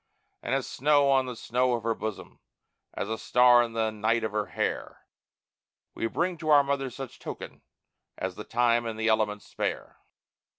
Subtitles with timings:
[0.41, 2.39] And as snow on the snow of Her bosom,
[2.95, 5.05] as a star in the night of Her hair,
[5.93, 7.61] We bring to our Mother such token
[8.17, 9.97] as the time and the elements spare.